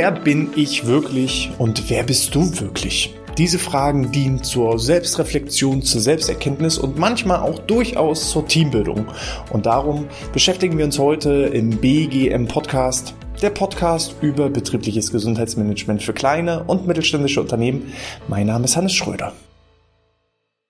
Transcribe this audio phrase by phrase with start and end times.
[0.00, 3.16] Wer bin ich wirklich und wer bist du wirklich?
[3.36, 9.06] Diese Fragen dienen zur Selbstreflexion, zur Selbsterkenntnis und manchmal auch durchaus zur Teambildung.
[9.50, 13.12] Und darum beschäftigen wir uns heute im BGM Podcast,
[13.42, 17.92] der Podcast über betriebliches Gesundheitsmanagement für kleine und mittelständische Unternehmen.
[18.28, 19.32] Mein Name ist Hannes Schröder.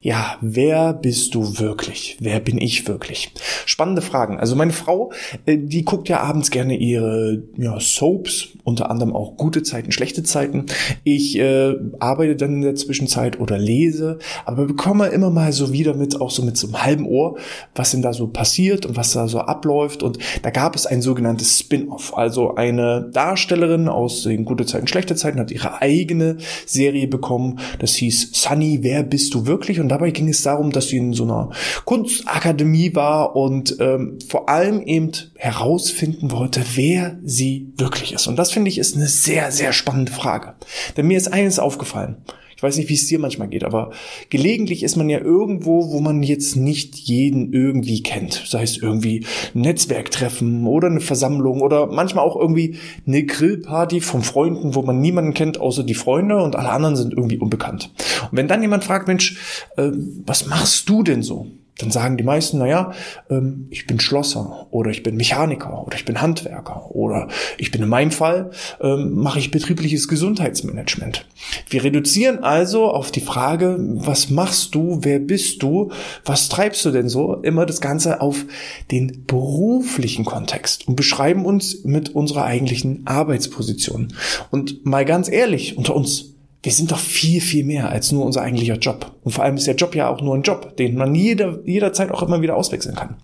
[0.01, 2.19] Ja, wer bist du wirklich?
[2.21, 3.33] Wer bin ich wirklich?
[3.67, 4.39] Spannende Fragen.
[4.39, 5.11] Also meine Frau,
[5.45, 10.23] äh, die guckt ja abends gerne ihre ja, Soaps, unter anderem auch gute Zeiten, schlechte
[10.23, 10.67] Zeiten.
[11.03, 15.95] Ich äh, arbeite dann in der Zwischenzeit oder lese, aber bekomme immer mal so wieder
[15.95, 17.37] mit, auch so mit so einem halben Ohr,
[17.75, 20.05] was denn da so passiert und was da so abläuft.
[20.05, 22.17] Und da gab es ein sogenanntes Spin-off.
[22.17, 27.59] Also eine Darstellerin aus den gute Zeiten, schlechte Zeiten hat ihre eigene Serie bekommen.
[27.81, 29.81] Das hieß Sunny, wer bist du wirklich?
[29.81, 31.49] Und und dabei ging es darum, dass sie in so einer
[31.87, 38.27] Kunstakademie war und ähm, vor allem eben herausfinden wollte, wer sie wirklich ist.
[38.27, 40.57] Und das finde ich ist eine sehr, sehr spannende Frage.
[40.99, 42.19] Denn mir ist eines aufgefallen.
[42.59, 43.93] Ich weiß nicht, wie es dir manchmal geht, aber
[44.31, 48.43] gelegentlich ist man ja irgendwo, wo man jetzt nicht jeden irgendwie kennt.
[48.49, 52.75] Sei es irgendwie ein Netzwerktreffen oder eine Versammlung oder manchmal auch irgendwie
[53.07, 57.13] eine Grillparty von Freunden, wo man niemanden kennt, außer die Freunde und alle anderen sind
[57.13, 57.93] irgendwie unbekannt.
[58.33, 59.37] Und wenn dann jemand fragt, Mensch,
[59.77, 59.93] äh,
[60.27, 61.47] was machst du denn so?
[61.79, 62.93] Dann sagen die meisten, naja,
[63.31, 67.83] ähm, ich bin Schlosser oder ich bin Mechaniker oder ich bin Handwerker oder ich bin
[67.83, 71.27] in meinem Fall, ähm, mache ich betriebliches Gesundheitsmanagement.
[71.71, 75.91] Wir reduzieren also auf die Frage, was machst du, wer bist du,
[76.25, 78.45] was treibst du denn so, immer das Ganze auf
[78.91, 84.13] den beruflichen Kontext und beschreiben uns mit unserer eigentlichen Arbeitsposition.
[84.51, 88.43] Und mal ganz ehrlich, unter uns, wir sind doch viel, viel mehr als nur unser
[88.43, 89.13] eigentlicher Job.
[89.23, 92.11] Und vor allem ist der Job ja auch nur ein Job, den man jeder, jederzeit
[92.11, 93.17] auch immer wieder auswechseln kann.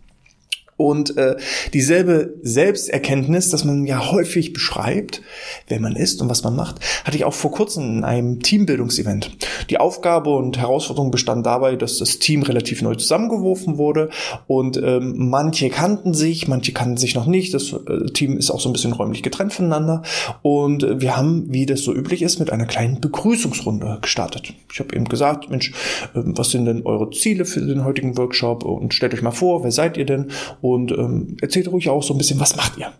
[0.77, 1.37] Und äh,
[1.73, 5.23] dieselbe Selbsterkenntnis, dass man ja häufig beschreibt,
[5.69, 9.37] wer man ist und was man macht, hatte ich auch vor kurzem in einem Teambildungsevent.
[9.71, 14.11] Die Aufgabe und Herausforderung bestand dabei, dass das Team relativ neu zusammengeworfen wurde
[14.49, 17.55] und ähm, manche kannten sich, manche kannten sich noch nicht.
[17.55, 20.03] Das äh, Team ist auch so ein bisschen räumlich getrennt voneinander
[20.43, 24.55] und äh, wir haben, wie das so üblich ist, mit einer kleinen Begrüßungsrunde gestartet.
[24.73, 25.71] Ich habe eben gesagt, Mensch,
[26.15, 29.63] äh, was sind denn eure Ziele für den heutigen Workshop und stellt euch mal vor,
[29.63, 30.33] wer seid ihr denn?
[30.65, 32.91] Und ähm, erzählt ruhig auch so ein bisschen, was macht ihr?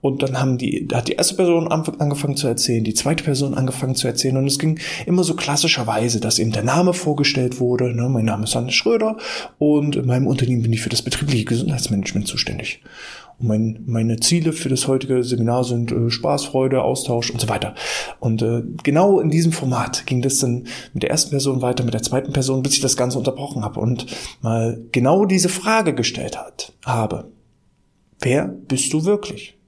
[0.00, 3.54] Und dann haben die, da hat die erste Person angefangen zu erzählen, die zweite Person
[3.54, 7.92] angefangen zu erzählen und es ging immer so klassischerweise, dass eben der Name vorgestellt wurde.
[7.96, 8.08] Ne?
[8.08, 9.16] Mein Name ist Hannes Schröder
[9.58, 12.80] und in meinem Unternehmen bin ich für das betriebliche Gesundheitsmanagement zuständig.
[13.40, 17.48] Und mein, meine Ziele für das heutige Seminar sind äh, Spaß, Freude, Austausch und so
[17.48, 17.74] weiter.
[18.18, 21.94] Und äh, genau in diesem Format ging das dann mit der ersten Person weiter, mit
[21.94, 24.06] der zweiten Person, bis ich das Ganze unterbrochen habe und
[24.42, 27.30] mal genau diese Frage gestellt hat, habe.
[28.20, 29.59] Wer bist du wirklich?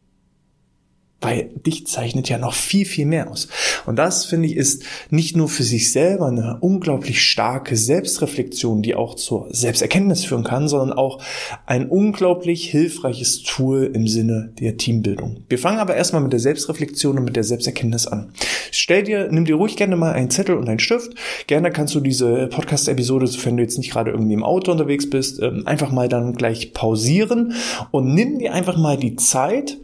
[1.22, 3.48] Weil dich zeichnet ja noch viel, viel mehr aus.
[3.86, 8.94] Und das, finde ich, ist nicht nur für sich selber eine unglaublich starke Selbstreflexion, die
[8.94, 11.22] auch zur Selbsterkenntnis führen kann, sondern auch
[11.64, 15.44] ein unglaublich hilfreiches Tool im Sinne der Teambildung.
[15.48, 18.32] Wir fangen aber erstmal mit der Selbstreflexion und mit der Selbsterkenntnis an.
[18.70, 21.12] Stell dir, nimm dir ruhig gerne mal einen Zettel und einen Stift.
[21.46, 25.40] Gerne kannst du diese Podcast-Episode, wenn du jetzt nicht gerade irgendwie im Auto unterwegs bist,
[25.40, 27.54] ähm, einfach mal dann gleich pausieren
[27.90, 29.78] und nimm dir einfach mal die Zeit,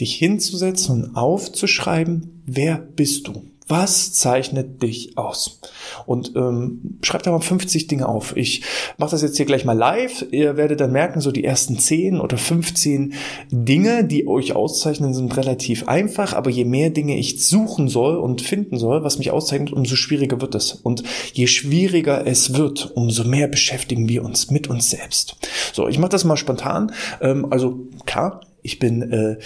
[0.00, 3.42] dich hinzusetzen und aufzuschreiben, wer bist du?
[3.66, 5.60] Was zeichnet dich aus?
[6.04, 8.36] Und ähm, schreibt da mal 50 Dinge auf.
[8.36, 8.62] Ich
[8.98, 10.26] mache das jetzt hier gleich mal live.
[10.32, 13.14] Ihr werdet dann merken, so die ersten 10 oder 15
[13.50, 16.34] Dinge, die euch auszeichnen, sind relativ einfach.
[16.34, 20.42] Aber je mehr Dinge ich suchen soll und finden soll, was mich auszeichnet, umso schwieriger
[20.42, 20.72] wird es.
[20.72, 21.02] Und
[21.32, 25.36] je schwieriger es wird, umso mehr beschäftigen wir uns mit uns selbst.
[25.72, 26.92] So, ich mache das mal spontan.
[27.22, 29.36] Ähm, also klar, ich bin äh,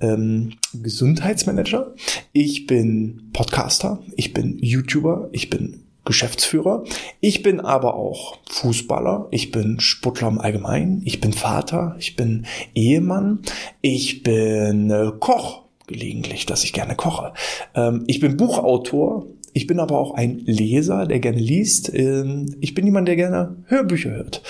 [0.00, 1.94] ähm, Gesundheitsmanager,
[2.32, 6.84] ich bin Podcaster, ich bin YouTuber, ich bin Geschäftsführer.
[7.20, 12.46] Ich bin aber auch Fußballer, ich bin Sportler im Allgemeinen, ich bin Vater, ich bin
[12.74, 13.40] Ehemann,
[13.80, 17.32] ich bin äh, Koch, gelegentlich, dass ich gerne koche.
[17.74, 21.92] Ähm, ich bin Buchautor, ich bin aber auch ein Leser, der gerne liest.
[21.94, 24.42] Ähm, ich bin jemand, der gerne Hörbücher hört.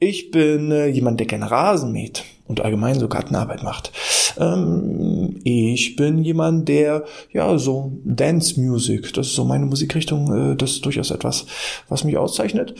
[0.00, 3.92] Ich bin äh, jemand, der gerne Rasen mäht und allgemein so Gartenarbeit macht.
[4.36, 10.56] Ähm, ich bin jemand, der, ja, so Dance Music, das ist so meine Musikrichtung, äh,
[10.56, 11.46] das ist durchaus etwas,
[11.88, 12.74] was mich auszeichnet.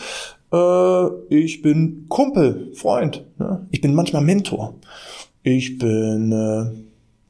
[0.53, 3.25] Äh, ich bin Kumpel, Freund.
[3.39, 3.67] Ne?
[3.71, 4.75] Ich bin manchmal Mentor.
[5.45, 6.77] Ich bin äh,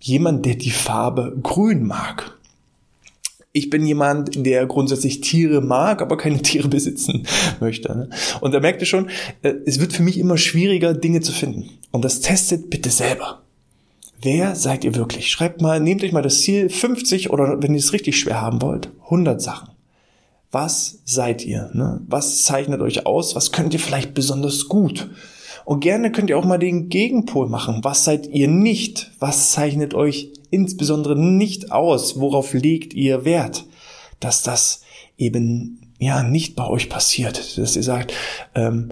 [0.00, 2.39] jemand, der die Farbe grün mag
[3.52, 7.26] ich bin jemand, der grundsätzlich Tiere mag, aber keine Tiere besitzen
[7.60, 7.96] möchte.
[7.96, 8.10] Ne?
[8.40, 9.10] Und da merkt ihr schon,
[9.42, 11.70] äh, es wird für mich immer schwieriger, Dinge zu finden.
[11.90, 13.42] Und das testet bitte selber.
[14.22, 15.30] wer seid ihr wirklich?
[15.30, 18.62] Schreibt mal, nehmt euch mal das Ziel 50 oder wenn ihr es richtig schwer haben
[18.62, 19.70] wollt, 100 Sachen.
[20.52, 21.70] Was seid ihr?
[21.74, 22.00] Ne?
[22.06, 23.34] Was zeichnet euch aus?
[23.34, 25.08] Was könnt ihr vielleicht besonders gut?
[25.64, 27.80] Und gerne könnt ihr auch mal den Gegenpol machen.
[27.82, 29.12] Was seid ihr nicht?
[29.18, 32.18] Was zeichnet euch insbesondere nicht aus?
[32.18, 33.64] Worauf legt ihr Wert?
[34.18, 34.82] Dass das
[35.16, 37.58] eben ja nicht bei euch passiert.
[37.58, 38.12] Dass ihr sagt,
[38.54, 38.90] ähm,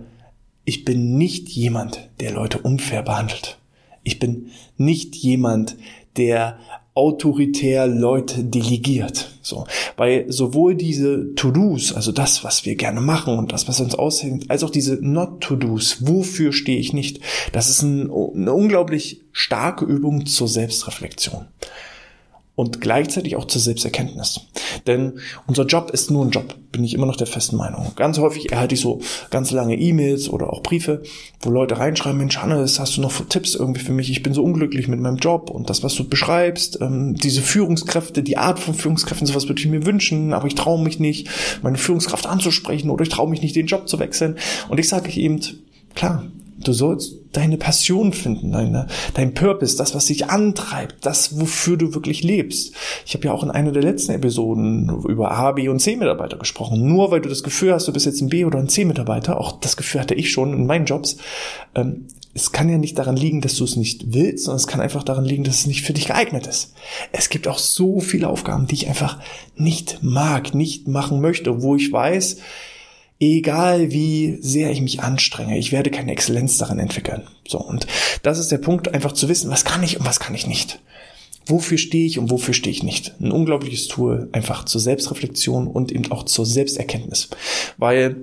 [0.64, 3.58] ich bin nicht jemand, der Leute unfair behandelt.
[4.02, 5.76] Ich bin nicht jemand,
[6.16, 6.58] der
[6.98, 9.30] autoritär Leute delegiert.
[9.40, 9.66] So,
[9.96, 14.50] weil sowohl diese To-Dos, also das, was wir gerne machen und das, was uns aushängt,
[14.50, 17.20] als auch diese Not-To-Dos, wofür stehe ich nicht,
[17.52, 21.46] das ist ein, eine unglaublich starke Übung zur Selbstreflexion
[22.58, 24.40] und gleichzeitig auch zur Selbsterkenntnis.
[24.88, 27.92] Denn unser Job ist nur ein Job, bin ich immer noch der festen Meinung.
[27.94, 29.00] Ganz häufig erhalte ich so
[29.30, 31.04] ganz lange E-Mails oder auch Briefe,
[31.40, 34.10] wo Leute reinschreiben, Mensch, Hannes, hast du noch Tipps irgendwie für mich?
[34.10, 38.24] Ich bin so unglücklich mit meinem Job und das, was du beschreibst, ähm, diese Führungskräfte,
[38.24, 41.28] die Art von Führungskräften, sowas würde ich mir wünschen, aber ich traue mich nicht,
[41.62, 44.36] meine Führungskraft anzusprechen oder ich traue mich nicht, den Job zu wechseln.
[44.68, 45.40] Und ich sage eben,
[45.94, 46.24] klar,
[46.60, 51.94] Du sollst deine Passion finden, deine, dein Purpose, das, was dich antreibt, das, wofür du
[51.94, 52.74] wirklich lebst.
[53.06, 56.86] Ich habe ja auch in einer der letzten Episoden über A, B und C-Mitarbeiter gesprochen.
[56.86, 59.60] Nur weil du das Gefühl hast, du bist jetzt ein B- oder ein C-Mitarbeiter, auch
[59.60, 61.18] das Gefühl hatte ich schon in meinen Jobs,
[61.74, 64.80] ähm, es kann ja nicht daran liegen, dass du es nicht willst, sondern es kann
[64.80, 66.72] einfach daran liegen, dass es nicht für dich geeignet ist.
[67.10, 69.18] Es gibt auch so viele Aufgaben, die ich einfach
[69.56, 72.38] nicht mag, nicht machen möchte, wo ich weiß,
[73.20, 77.22] egal wie sehr ich mich anstrenge, ich werde keine Exzellenz darin entwickeln.
[77.46, 77.86] So, und
[78.22, 80.80] das ist der Punkt, einfach zu wissen, was kann ich und was kann ich nicht.
[81.46, 83.14] Wofür stehe ich und wofür stehe ich nicht?
[83.20, 87.30] Ein unglaubliches Tool einfach zur Selbstreflexion und eben auch zur Selbsterkenntnis.
[87.78, 88.16] Weil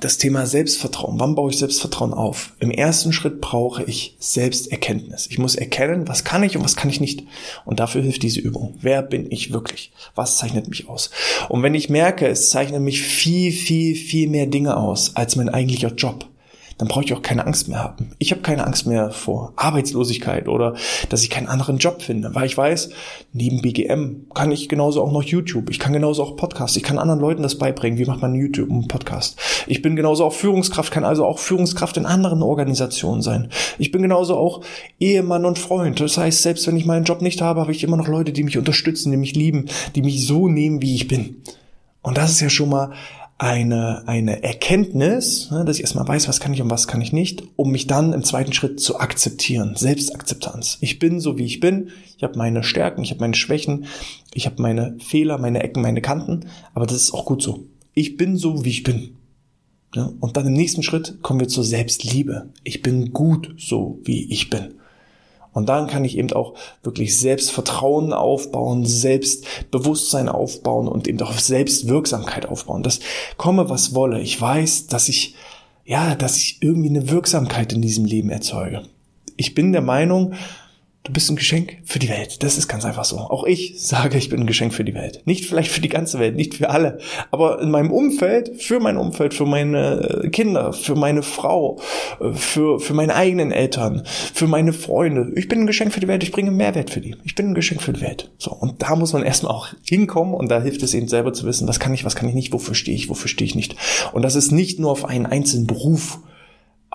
[0.00, 1.20] das Thema Selbstvertrauen.
[1.20, 2.54] Wann baue ich Selbstvertrauen auf?
[2.58, 5.26] Im ersten Schritt brauche ich Selbsterkenntnis.
[5.30, 7.24] Ich muss erkennen, was kann ich und was kann ich nicht.
[7.64, 8.74] Und dafür hilft diese Übung.
[8.80, 9.92] Wer bin ich wirklich?
[10.14, 11.10] Was zeichnet mich aus?
[11.48, 15.48] Und wenn ich merke, es zeichnen mich viel, viel, viel mehr Dinge aus als mein
[15.48, 16.29] eigentlicher Job,
[16.80, 18.12] dann brauche ich auch keine Angst mehr haben.
[18.18, 20.74] Ich habe keine Angst mehr vor Arbeitslosigkeit oder
[21.10, 22.88] dass ich keinen anderen Job finde, weil ich weiß,
[23.34, 26.98] neben BGM kann ich genauso auch noch YouTube, ich kann genauso auch Podcast, ich kann
[26.98, 29.38] anderen Leuten das beibringen, wie macht man YouTube und Podcast.
[29.66, 33.50] Ich bin genauso auch Führungskraft, kann also auch Führungskraft in anderen Organisationen sein.
[33.76, 34.62] Ich bin genauso auch
[34.98, 36.00] Ehemann und Freund.
[36.00, 38.42] Das heißt, selbst wenn ich meinen Job nicht habe, habe ich immer noch Leute, die
[38.42, 41.42] mich unterstützen, die mich lieben, die mich so nehmen, wie ich bin.
[42.00, 42.92] Und das ist ja schon mal
[43.40, 47.14] eine, eine Erkenntnis, ne, dass ich erstmal weiß, was kann ich und was kann ich
[47.14, 49.76] nicht, um mich dann im zweiten Schritt zu akzeptieren.
[49.76, 50.76] Selbstakzeptanz.
[50.82, 51.88] Ich bin so, wie ich bin.
[52.18, 53.86] Ich habe meine Stärken, ich habe meine Schwächen,
[54.34, 56.50] ich habe meine Fehler, meine Ecken, meine Kanten.
[56.74, 57.64] Aber das ist auch gut so.
[57.94, 59.16] Ich bin so, wie ich bin.
[59.94, 62.50] Und dann im nächsten Schritt kommen wir zur Selbstliebe.
[62.62, 64.74] Ich bin gut so, wie ich bin.
[65.52, 72.46] Und dann kann ich eben auch wirklich Selbstvertrauen aufbauen, Selbstbewusstsein aufbauen und eben auch Selbstwirksamkeit
[72.46, 72.82] aufbauen.
[72.82, 73.00] Das
[73.36, 74.20] komme, was wolle.
[74.20, 75.34] Ich weiß, dass ich,
[75.84, 78.82] ja, dass ich irgendwie eine Wirksamkeit in diesem Leben erzeuge.
[79.36, 80.34] Ich bin der Meinung,
[81.02, 82.42] Du bist ein Geschenk für die Welt.
[82.42, 83.16] Das ist ganz einfach so.
[83.16, 85.22] Auch ich sage, ich bin ein Geschenk für die Welt.
[85.24, 86.98] Nicht vielleicht für die ganze Welt, nicht für alle,
[87.30, 91.80] aber in meinem Umfeld, für mein Umfeld, für meine Kinder, für meine Frau,
[92.34, 94.02] für, für meine eigenen Eltern,
[94.34, 95.32] für meine Freunde.
[95.36, 96.22] Ich bin ein Geschenk für die Welt.
[96.22, 97.16] Ich bringe Mehrwert für die.
[97.24, 98.30] Ich bin ein Geschenk für die Welt.
[98.36, 98.52] So.
[98.52, 101.66] Und da muss man erstmal auch hinkommen und da hilft es eben selber zu wissen,
[101.66, 103.74] was kann ich, was kann ich nicht, wofür stehe ich, wofür stehe ich nicht.
[104.12, 106.18] Und das ist nicht nur auf einen einzelnen Beruf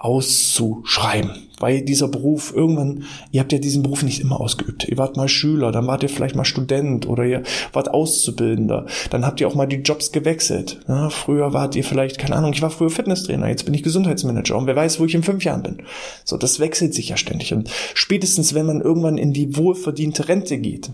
[0.06, 1.32] auszuschreiben.
[1.60, 4.88] Weil dieser Beruf irgendwann, ihr habt ja diesen Beruf nicht immer ausgeübt.
[4.88, 7.44] Ihr wart mal Schüler, dann wart ihr vielleicht mal Student oder ihr
[7.74, 8.86] wart Auszubildender.
[9.10, 10.82] Dann habt ihr auch mal die Jobs gewechselt.
[10.88, 14.56] Ja, früher wart ihr vielleicht, keine Ahnung, ich war früher Fitnesstrainer, jetzt bin ich Gesundheitsmanager
[14.58, 15.78] und wer weiß, wo ich in fünf Jahren bin.
[16.24, 17.54] So, das wechselt sich ja ständig.
[17.54, 20.92] Und spätestens, wenn man irgendwann in die wohlverdiente Rente geht,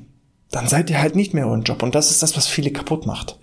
[0.51, 1.84] dann seid ihr halt nicht mehr euren Job.
[1.84, 3.38] Und das ist das, was viele kaputt macht.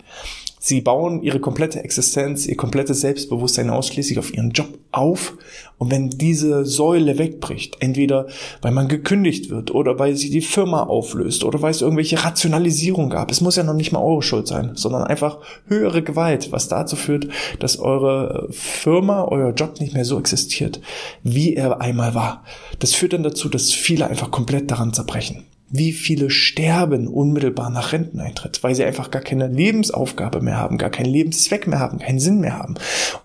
[0.61, 5.37] Sie bauen ihre komplette Existenz, ihr komplettes Selbstbewusstsein ausschließlich auf ihren Job auf.
[5.77, 8.27] Und wenn diese Säule wegbricht, entweder
[8.61, 13.09] weil man gekündigt wird oder weil sie die Firma auflöst oder weil es irgendwelche Rationalisierung
[13.09, 15.37] gab, es muss ja noch nicht mal eure Schuld sein, sondern einfach
[15.67, 20.81] höhere Gewalt, was dazu führt, dass eure Firma, euer Job nicht mehr so existiert,
[21.23, 22.43] wie er einmal war.
[22.79, 25.45] Das führt dann dazu, dass viele einfach komplett daran zerbrechen.
[25.71, 30.89] Wie viele sterben unmittelbar nach Renteneintritt, weil sie einfach gar keine Lebensaufgabe mehr haben, gar
[30.89, 32.75] keinen Lebenszweck mehr haben, keinen Sinn mehr haben.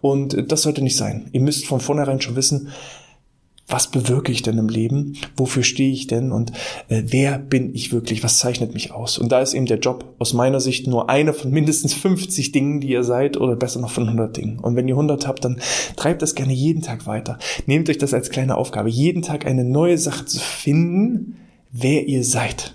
[0.01, 1.29] Und das sollte nicht sein.
[1.33, 2.69] Ihr müsst von vornherein schon wissen,
[3.67, 5.17] was bewirke ich denn im Leben?
[5.37, 6.33] Wofür stehe ich denn?
[6.33, 6.53] Und
[6.89, 8.23] äh, wer bin ich wirklich?
[8.23, 9.17] Was zeichnet mich aus?
[9.17, 12.81] Und da ist eben der Job aus meiner Sicht nur eine von mindestens 50 Dingen,
[12.81, 14.59] die ihr seid, oder besser noch von 100 Dingen.
[14.59, 15.61] Und wenn ihr 100 habt, dann
[15.97, 17.39] treibt das gerne jeden Tag weiter.
[17.67, 21.37] Nehmt euch das als kleine Aufgabe, jeden Tag eine neue Sache zu finden,
[21.75, 22.75] wer ihr seid.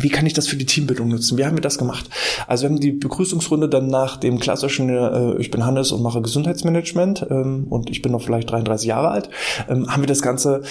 [0.00, 1.36] Wie kann ich das für die Teambildung nutzen?
[1.38, 2.08] Wie haben wir das gemacht?
[2.46, 6.22] Also wir haben die Begrüßungsrunde dann nach dem klassischen, äh, ich bin Hannes und mache
[6.22, 9.28] Gesundheitsmanagement ähm, und ich bin noch vielleicht 33 Jahre alt,
[9.68, 10.62] ähm, haben wir das Ganze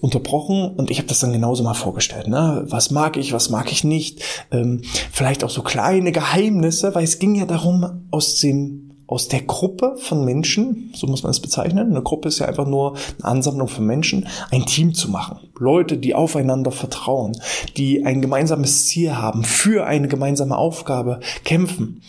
[0.00, 2.28] unterbrochen und ich habe das dann genauso mal vorgestellt.
[2.28, 2.64] Ne?
[2.68, 4.22] Was mag ich, was mag ich nicht?
[4.52, 9.40] Ähm, vielleicht auch so kleine Geheimnisse, weil es ging ja darum, aus dem aus der
[9.40, 13.24] Gruppe von Menschen, so muss man es bezeichnen, eine Gruppe ist ja einfach nur eine
[13.24, 15.47] Ansammlung von Menschen, ein Team zu machen.
[15.58, 17.36] Leute, die aufeinander vertrauen,
[17.76, 22.02] die ein gemeinsames Ziel haben, für eine gemeinsame Aufgabe kämpfen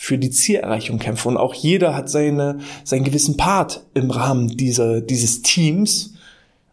[0.00, 1.26] für die Zielerreichung kämpfen.
[1.26, 6.14] Und auch jeder hat seine, seinen gewissen Part im Rahmen dieser, dieses Teams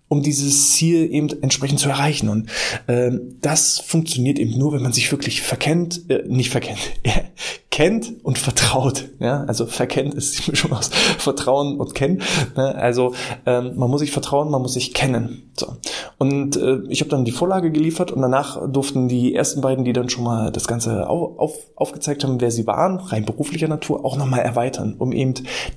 [0.08, 2.30] um dieses Ziel eben entsprechend zu erreichen.
[2.30, 2.50] Und
[2.88, 6.80] ähm, das funktioniert eben nur, wenn man sich wirklich verkennt, äh, nicht verkennt,
[7.72, 9.10] kennt und vertraut.
[9.20, 12.22] Ja, also verkennt ist die Mischung aus Vertrauen und Kennen.
[12.56, 12.76] Ne?
[12.76, 13.14] Also
[13.46, 15.52] ähm, man muss sich vertrauen, man muss sich kennen.
[15.58, 15.76] So.
[16.18, 19.94] Und äh, ich habe dann die Vorlage geliefert und danach durften die ersten beiden, die
[19.94, 24.06] dann schon mal das Ganze auf, auf, aufgezeigt haben, wer sie waren, rein beruflicher Natur,
[24.06, 25.34] auch nochmal erweitern, um eben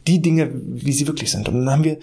[0.06, 1.48] die Dinge, wie sie wirklich sind.
[1.48, 1.98] Und dann haben wir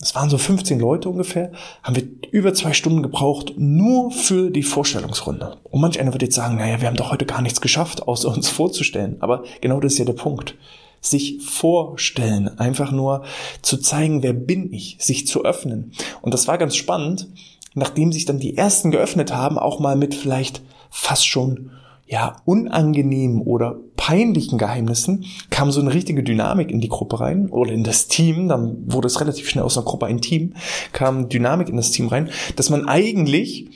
[0.00, 4.62] es waren so 15 Leute ungefähr, haben wir über zwei Stunden gebraucht, nur für die
[4.62, 5.56] Vorstellungsrunde.
[5.70, 8.28] Und manch einer wird jetzt sagen, naja, wir haben doch heute gar nichts geschafft, außer
[8.28, 9.16] uns vorzustellen.
[9.20, 10.56] Aber genau das ist ja der Punkt.
[11.00, 13.24] Sich vorstellen, einfach nur
[13.62, 15.92] zu zeigen, wer bin ich, sich zu öffnen.
[16.22, 17.28] Und das war ganz spannend,
[17.74, 21.70] nachdem sich dann die ersten geöffnet haben, auch mal mit vielleicht fast schon
[22.06, 27.72] ja, unangenehmen oder peinlichen Geheimnissen kam so eine richtige Dynamik in die Gruppe rein oder
[27.72, 30.54] in das Team, dann wurde es relativ schnell aus einer Gruppe ein Team,
[30.92, 33.68] kam Dynamik in das Team rein, dass man eigentlich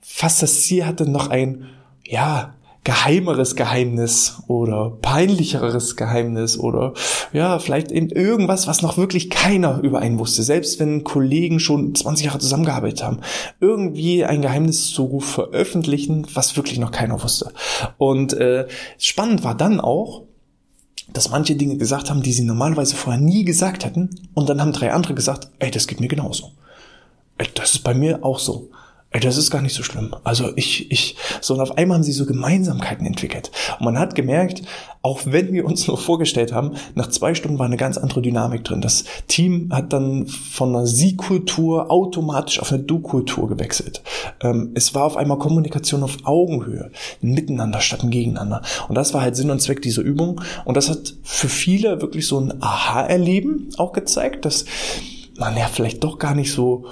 [0.00, 1.66] fast das Ziel hatte, noch ein,
[2.04, 6.94] ja, geheimeres Geheimnis oder peinlicheres Geheimnis oder
[7.32, 10.42] ja, vielleicht eben irgendwas, was noch wirklich keiner über einen wusste.
[10.42, 13.20] Selbst wenn Kollegen schon 20 Jahre zusammengearbeitet haben,
[13.60, 17.52] irgendwie ein Geheimnis zu veröffentlichen, was wirklich noch keiner wusste.
[17.98, 18.66] Und äh,
[18.98, 20.22] spannend war dann auch,
[21.12, 24.10] dass manche Dinge gesagt haben, die sie normalerweise vorher nie gesagt hätten.
[24.34, 26.52] Und dann haben drei andere gesagt, ey, das geht mir genauso.
[27.38, 28.70] Ey, das ist bei mir auch so.
[29.14, 30.16] Ey, das ist gar nicht so schlimm.
[30.24, 33.50] Also ich, ich, so und auf einmal haben sie so Gemeinsamkeiten entwickelt.
[33.78, 34.62] Und man hat gemerkt,
[35.02, 38.64] auch wenn wir uns nur vorgestellt haben, nach zwei Stunden war eine ganz andere Dynamik
[38.64, 38.80] drin.
[38.80, 44.02] Das Team hat dann von einer Sie-Kultur automatisch auf eine Du-Kultur gewechselt.
[44.40, 46.90] Ähm, es war auf einmal Kommunikation auf Augenhöhe,
[47.20, 48.62] miteinander statt gegeneinander.
[48.88, 50.40] Und das war halt Sinn und Zweck dieser Übung.
[50.64, 54.64] Und das hat für viele wirklich so ein Aha-Erleben auch gezeigt, dass
[55.36, 56.86] man ja vielleicht doch gar nicht so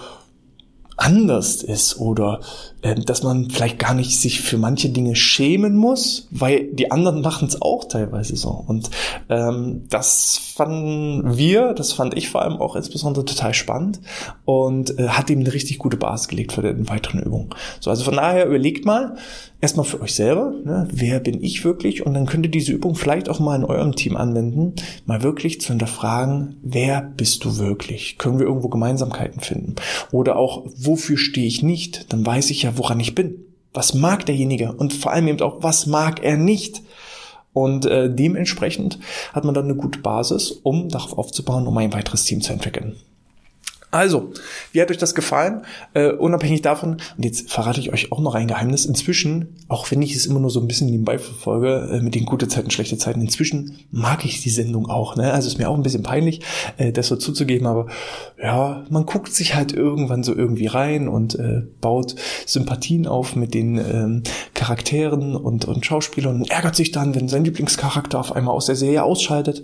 [1.01, 2.41] anders ist oder
[2.83, 7.23] äh, dass man vielleicht gar nicht sich für manche Dinge schämen muss, weil die anderen
[7.23, 8.51] machen es auch teilweise so.
[8.51, 8.91] Und
[9.31, 14.01] ähm, das fanden wir, das fand ich vor allem auch insbesondere total spannend
[14.45, 17.51] und äh, hat ihm eine richtig gute Basis gelegt für die weiteren Übungen.
[17.81, 19.17] So, also von daher überlegt mal,
[19.61, 22.05] erstmal für euch selber, ne, wer bin ich wirklich?
[22.05, 24.75] Und dann könnt ihr diese Übung vielleicht auch mal in eurem Team anwenden,
[25.07, 28.19] mal wirklich zu hinterfragen, wer bist du wirklich?
[28.19, 29.77] Können wir irgendwo Gemeinsamkeiten finden?
[30.13, 32.13] Oder auch, wofür stehe ich nicht?
[32.13, 33.45] Dann weiß ich ja, woran ich bin.
[33.73, 34.73] Was mag derjenige?
[34.73, 36.83] Und vor allem eben auch, was mag er nicht?
[37.53, 38.99] Und äh, dementsprechend
[39.33, 42.97] hat man dann eine gute Basis, um darauf aufzubauen, um ein weiteres Team zu entwickeln.
[43.91, 44.33] Also,
[44.73, 45.63] wie hat euch das gefallen?
[45.95, 50.01] Äh, unabhängig davon, und jetzt verrate ich euch auch noch ein Geheimnis, inzwischen, auch wenn
[50.01, 52.99] ich es immer nur so ein bisschen nebenbei verfolge, äh, mit den gute Zeiten, schlechte
[52.99, 55.17] Zeiten, inzwischen mag ich die Sendung auch.
[55.17, 55.33] Ne?
[55.33, 56.41] Also ist mir auch ein bisschen peinlich,
[56.77, 57.89] äh, das so zuzugeben, aber
[58.41, 62.15] ja, man guckt sich halt irgendwann so irgendwie rein und äh, baut
[62.47, 64.23] Sympathien auf mit den ähm,
[64.55, 68.77] Charakteren und, und Schauspielern und ärgert sich dann, wenn sein Lieblingscharakter auf einmal aus der
[68.77, 69.63] Serie ausschaltet,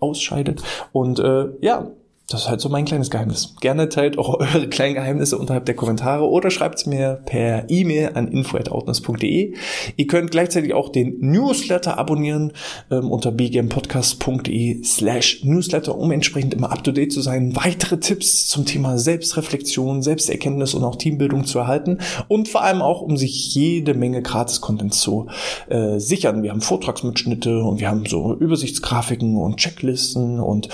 [0.00, 0.62] ausscheidet.
[0.92, 1.90] Und äh, ja,
[2.28, 3.54] das ist halt so mein kleines Geheimnis.
[3.60, 8.12] Gerne teilt auch eure kleinen Geheimnisse unterhalb der Kommentare oder schreibt es mir per E-Mail
[8.14, 9.54] an info.outness.de.
[9.96, 12.52] Ihr könnt gleichzeitig auch den Newsletter abonnieren
[12.90, 18.96] ähm, unter bgmpodcast.de slash Newsletter, um entsprechend immer up-to-date zu sein, weitere Tipps zum Thema
[18.96, 24.22] Selbstreflexion, Selbsterkenntnis und auch Teambildung zu erhalten und vor allem auch, um sich jede Menge
[24.22, 25.26] Gratis-Content zu
[25.68, 26.42] äh, sichern.
[26.42, 30.70] Wir haben Vortragsmitschnitte und wir haben so Übersichtsgrafiken und Checklisten und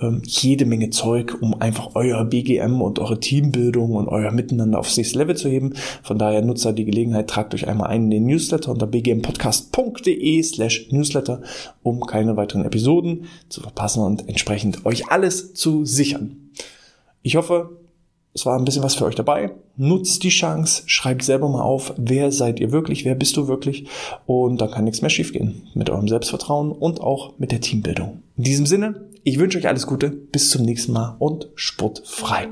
[0.00, 4.96] ähm, jede Menge Zeug, um einfach euer BGM und eure Teambildung und euer Miteinander aufs
[4.96, 5.74] nächste Level zu heben.
[6.02, 10.42] Von daher nutzt da die Gelegenheit, tragt euch einmal ein in den Newsletter unter bgmpodcast.de
[10.42, 11.42] slash Newsletter,
[11.82, 16.50] um keine weiteren Episoden zu verpassen und entsprechend euch alles zu sichern.
[17.22, 17.70] Ich hoffe,
[18.34, 19.52] es war ein bisschen was für euch dabei.
[19.76, 23.86] Nutzt die Chance, schreibt selber mal auf, wer seid ihr wirklich, wer bist du wirklich
[24.26, 28.22] und dann kann nichts mehr schiefgehen mit eurem Selbstvertrauen und auch mit der Teambildung.
[28.36, 32.50] In diesem Sinne, ich wünsche euch alles Gute, bis zum nächsten Mal und sportfrei.